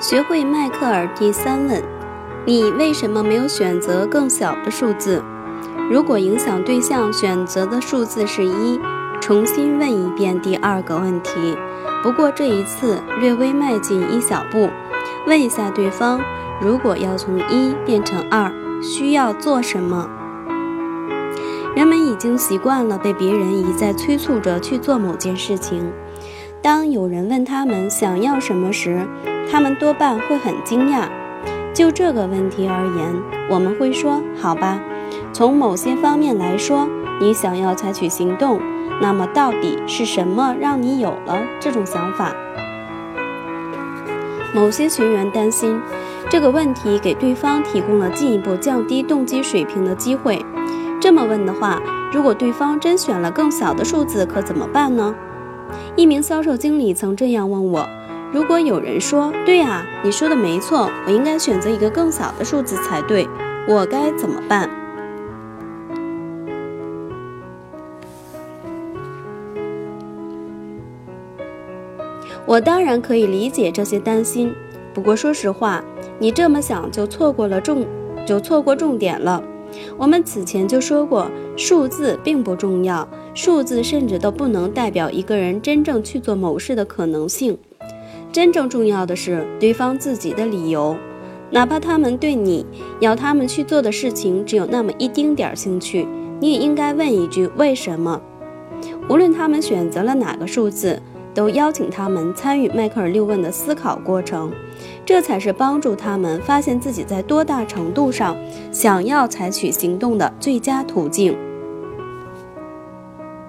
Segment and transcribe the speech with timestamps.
[0.00, 1.82] 学会迈克尔第三问：
[2.46, 5.20] 你为什么没有选择更小的数字？
[5.90, 8.78] 如果影响对象选择的数字是一，
[9.20, 11.56] 重新问一遍第二个问题。
[12.00, 14.68] 不过这一次略微迈进一小步，
[15.26, 16.20] 问一下对方：
[16.60, 20.08] 如果要从一变成二，需要做什么？
[21.74, 25.90] 人们已经习惯了被别人一再催促着去做某件事情。
[26.62, 29.06] 当有人问他们想要什么时，
[29.50, 31.08] 他们多半会很惊讶。
[31.74, 33.14] 就这个问题而言，
[33.48, 34.80] 我们会说：“好吧，
[35.32, 36.88] 从某些方面来说，
[37.20, 38.60] 你想要采取行动。
[39.00, 42.34] 那么，到底是什么让你有了这种想法？”
[44.52, 45.80] 某些学员担心
[46.28, 50.44] 这个问题给对方提供了进一步降低动机水平的机会。
[51.00, 51.80] 这么问的话，
[52.12, 55.14] 如果对方真选了更小的数字，可怎么办呢？
[55.94, 57.88] 一名销售经理曾这样问我
[58.30, 63.26] ：“如果有人说，对啊，你说的没错，我应该选择一个更小的数字才对，
[63.66, 64.68] 我该怎么办？”
[72.44, 74.54] 我当然可以理解这些担心，
[74.94, 75.82] 不过说实话，
[76.18, 77.86] 你这么想就错过了重，
[78.26, 79.42] 就错过重点了。
[79.98, 87.58] 我们此前就说过，数字并不重要，数字甚至都不能代表一个人真正去做某事的可能性。
[88.32, 90.96] 真正重要的是对方自己的理由，
[91.50, 92.64] 哪怕他们对你
[93.00, 96.06] 要他们去做的事情只有那么一丁点儿兴趣，
[96.40, 98.20] 你也应该问一句为什么。
[99.08, 101.00] 无论他们选择了哪个数字。
[101.34, 104.50] 都邀请他们参与迈克尔六问的思考过程，
[105.06, 108.36] 这才是帮助他们发现自己在多大程度上
[108.72, 111.36] 想要采取行动的最佳途径。